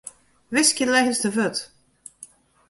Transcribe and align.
Wiskje 0.53 0.85
lêste 0.93 1.29
wurd. 1.35 1.57